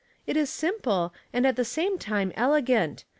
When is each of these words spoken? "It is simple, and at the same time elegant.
"It 0.25 0.35
is 0.35 0.49
simple, 0.49 1.13
and 1.31 1.45
at 1.45 1.55
the 1.57 1.63
same 1.63 1.99
time 1.99 2.31
elegant. 2.35 3.05